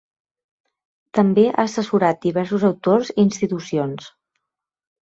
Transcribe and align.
També 1.17 1.43
ha 1.51 1.65
assessorat 1.67 2.25
diversos 2.27 2.67
autors 2.73 3.13
i 3.15 3.17
institucions. 3.27 4.15